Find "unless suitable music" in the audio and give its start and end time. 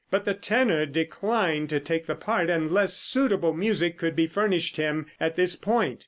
2.49-3.99